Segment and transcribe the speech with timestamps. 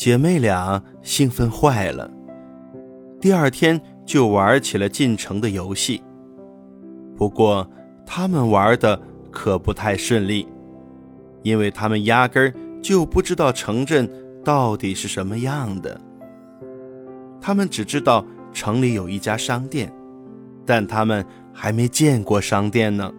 [0.00, 2.10] 姐妹俩兴奋坏了，
[3.20, 6.02] 第二天就玩起了进城的游戏。
[7.14, 7.70] 不过，
[8.06, 8.98] 他们玩的
[9.30, 10.48] 可不太顺利，
[11.42, 14.10] 因为他们压根儿就不知道城镇
[14.42, 16.00] 到底是什么样的。
[17.38, 18.24] 他们只知道
[18.54, 19.92] 城里有一家商店，
[20.64, 21.22] 但他们
[21.52, 23.12] 还没见过商店呢。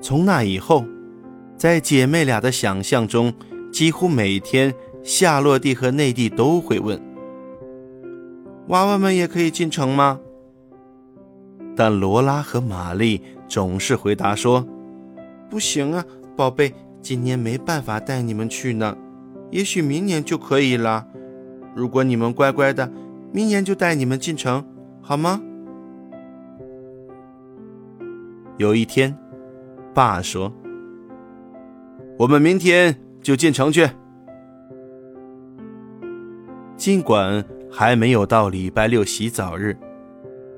[0.00, 0.84] 从那以后，
[1.56, 3.32] 在姐妹俩的想象中，
[3.70, 7.00] 几乎每天夏洛蒂和内蒂都会问
[8.68, 10.20] ：“娃娃们也可以进城吗？”
[11.76, 14.66] 但罗拉和玛丽总是回答说
[15.48, 16.04] ：“不行啊，
[16.36, 18.96] 宝贝，今年没办法带你们去呢，
[19.50, 21.06] 也许明年就可以了。
[21.74, 22.90] 如果你们乖乖的，
[23.32, 24.64] 明年就带你们进城，
[25.00, 25.40] 好吗？”
[28.56, 29.16] 有一天。
[29.94, 30.52] 爸说
[32.18, 33.88] ：“我们明天就进城去。”
[36.76, 39.76] 尽管还没有到礼拜六洗澡日，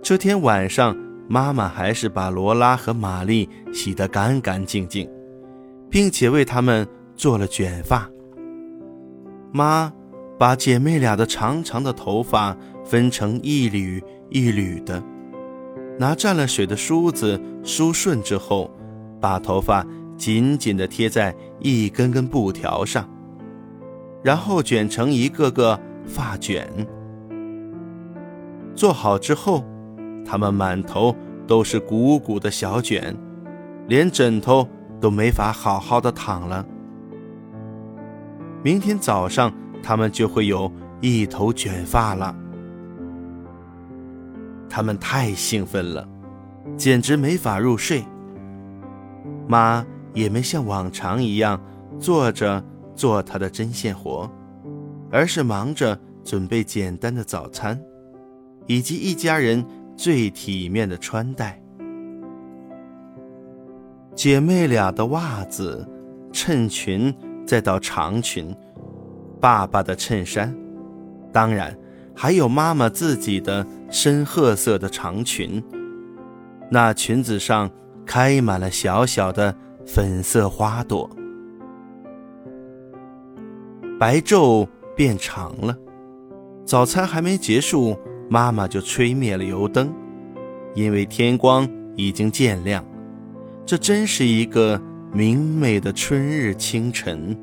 [0.00, 0.96] 这天晚上，
[1.28, 5.10] 妈妈还是把罗拉和玛丽洗得干干净净，
[5.90, 8.08] 并且为他们做了卷发。
[9.52, 9.92] 妈
[10.38, 15.02] 把姐妹俩的长长的头发分成一缕一缕的，
[15.98, 18.70] 拿蘸了水的梳子梳顺之后。
[19.20, 19.86] 把头发
[20.16, 23.08] 紧紧地贴在一根根布条上，
[24.22, 26.68] 然后卷成一个个发卷。
[28.74, 29.64] 做好之后，
[30.24, 31.14] 他们满头
[31.46, 33.16] 都是鼓鼓的小卷，
[33.86, 34.68] 连枕头
[35.00, 36.66] 都没法好好的躺了。
[38.62, 42.34] 明天早上，他们就会有一头卷发了。
[44.68, 46.08] 他们太兴奋了，
[46.76, 48.02] 简直没法入睡。
[49.46, 51.60] 妈也没像往常一样
[51.98, 52.64] 坐着
[52.96, 54.30] 做她的针线活，
[55.10, 57.78] 而是忙着准备简单的早餐，
[58.66, 59.62] 以及一家人
[59.96, 61.60] 最体面的穿戴。
[64.14, 65.86] 姐妹俩的袜子、
[66.32, 67.14] 衬裙，
[67.44, 68.56] 再到长裙，
[69.40, 70.56] 爸爸的衬衫，
[71.32, 71.76] 当然
[72.14, 75.62] 还有妈妈自己的深褐色的长裙，
[76.70, 77.70] 那裙子上。
[78.06, 81.08] 开满了小小的粉色花朵。
[83.98, 85.76] 白昼变长了，
[86.64, 87.96] 早餐还没结束，
[88.28, 89.92] 妈妈就吹灭了油灯，
[90.74, 92.84] 因为天光已经渐亮。
[93.64, 94.80] 这真是一个
[95.12, 97.36] 明媚的春日清晨。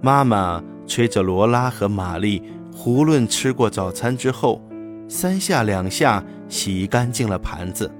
[0.00, 4.60] 妈妈催着罗拉和玛丽，囫囵吃过早餐之后。
[5.08, 7.90] 三下两下洗干净了盘子，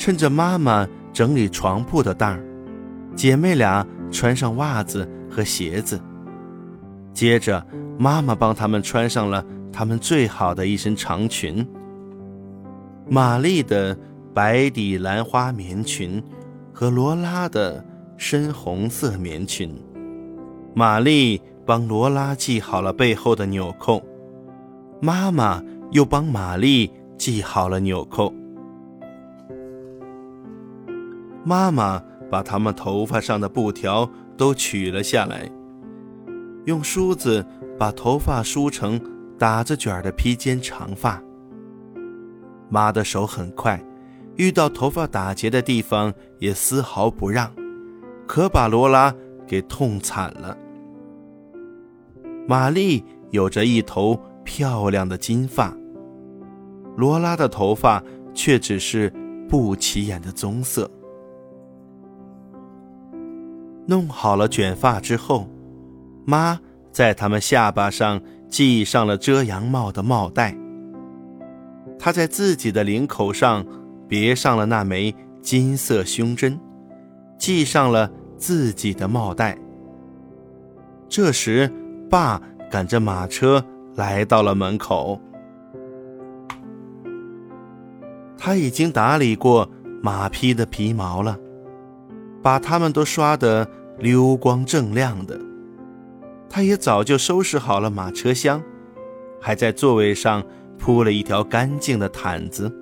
[0.00, 2.42] 趁着妈妈整理床铺的当儿，
[3.14, 6.00] 姐妹俩穿上袜子和鞋子。
[7.12, 7.62] 接着，
[7.98, 11.68] 妈妈帮她们穿上了她们最好的一身长裙——
[13.10, 13.94] 玛丽的
[14.32, 16.22] 白底蓝花棉裙
[16.72, 17.84] 和罗拉的
[18.16, 19.70] 深红色棉裙。
[20.74, 21.38] 玛丽。
[21.66, 24.02] 帮罗拉系好了背后的纽扣，
[25.00, 25.62] 妈妈
[25.92, 28.32] 又帮玛丽系好了纽扣。
[31.44, 35.50] 妈妈把他们头发上的布条都取了下来，
[36.66, 37.44] 用梳子
[37.78, 39.00] 把头发梳成
[39.38, 41.22] 打着卷的披肩长发。
[42.68, 43.82] 妈的手很快，
[44.36, 47.50] 遇到头发打结的地方也丝毫不让，
[48.26, 49.14] 可把罗拉
[49.46, 50.56] 给痛惨了。
[52.46, 55.74] 玛丽有着一头漂亮的金发，
[56.96, 58.02] 罗拉的头发
[58.34, 59.12] 却只是
[59.48, 60.88] 不起眼的棕色。
[63.90, 65.48] 弄好了卷发之后，
[66.24, 66.60] 妈
[66.92, 70.56] 在他们下巴上系上了遮阳帽的帽带。
[71.98, 73.66] 她在自己的领口上
[74.06, 76.56] 别上了那枚金色胸针，
[77.36, 78.08] 系上了
[78.38, 79.58] 自己的帽带。
[81.08, 81.70] 这时。
[82.10, 83.64] 爸赶着马车
[83.94, 85.16] 来到了门口，
[88.36, 89.70] 他已经打理过
[90.02, 91.38] 马匹的皮毛了，
[92.42, 93.64] 把它们都刷得
[94.00, 95.38] 溜光锃亮的。
[96.48, 98.60] 他也早就收拾好了马车厢，
[99.40, 100.42] 还在座位上
[100.78, 102.74] 铺了一条干净的毯子。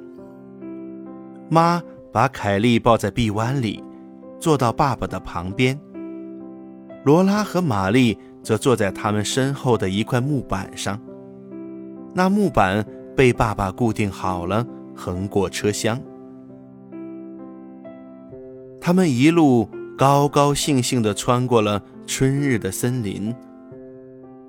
[1.50, 1.82] 妈
[2.12, 3.84] 把凯莉抱在臂弯里，
[4.40, 5.78] 坐到爸爸的旁边。
[7.04, 8.18] 罗拉和玛丽。
[8.40, 10.98] 则坐在他们身后的一块木板上，
[12.14, 12.82] 那木板
[13.14, 16.00] 被爸爸固定好了，横过车厢。
[18.80, 19.68] 他他们一路
[19.98, 23.34] 高高兴兴地穿过了春日的森林。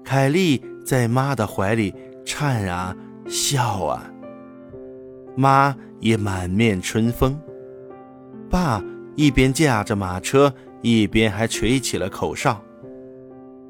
[0.06, 1.92] 凯莉在妈的怀里
[2.24, 2.96] 颤啊
[3.28, 4.08] 笑啊，
[5.36, 7.36] 妈也满面春风。
[8.48, 8.80] 爸
[9.16, 10.54] 一边驾着马车，
[10.84, 12.62] 一边还吹起了口哨。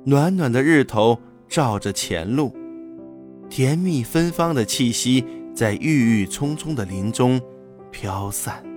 [0.04, 1.18] 暖暖的日头
[1.48, 2.54] 照着前路，
[3.50, 5.24] 甜蜜芬芳的气息
[5.56, 7.40] 在郁郁葱葱的林中
[7.90, 8.69] 飘散。